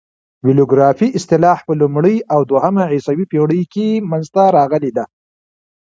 بیبلوګرافي 0.43 1.07
اصطلاح 1.17 1.59
په 1.67 1.73
لومړۍ 1.81 2.17
او 2.33 2.39
دوهمه 2.51 2.83
عیسوي 2.93 3.25
پېړۍ 3.31 3.61
کښي 3.73 3.89
منځ 4.09 4.25
ته 4.35 4.43
راغلې 4.57 4.91
ده. 4.97 5.05